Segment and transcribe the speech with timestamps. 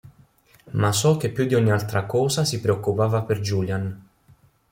[0.73, 4.03] Ma so che più di ogni altra cosa si preoccupava per Julian.